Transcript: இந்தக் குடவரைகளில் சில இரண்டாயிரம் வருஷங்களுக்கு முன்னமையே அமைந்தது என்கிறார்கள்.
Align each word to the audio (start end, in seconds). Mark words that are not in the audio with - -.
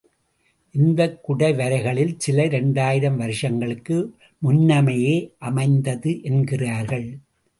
இந்தக் 0.75 1.29
குடவரைகளில் 1.29 2.13
சில 2.17 2.45
இரண்டாயிரம் 2.45 3.17
வருஷங்களுக்கு 3.17 3.97
முன்னமையே 4.43 5.31
அமைந்தது 5.39 6.23
என்கிறார்கள். 6.23 7.07